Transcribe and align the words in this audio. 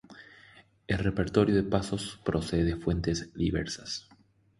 El 0.87 0.97
repertorio 0.97 1.53
de 1.53 1.61
pasos 1.61 2.19
procede 2.25 2.63
de 2.63 2.75
fuentes 2.75 3.31
diversas. 3.35 4.09